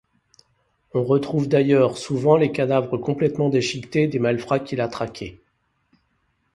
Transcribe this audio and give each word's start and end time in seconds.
On 0.95 1.03
retrouve 1.03 1.47
d’ailleurs 1.47 1.95
souvent 1.95 2.35
les 2.35 2.51
cadavres 2.51 2.97
complètement 2.97 3.49
déchiquetés 3.51 4.07
des 4.07 4.17
malfrats 4.17 4.57
qu’il 4.59 4.81
a 4.81 4.87
traqué. 4.87 5.39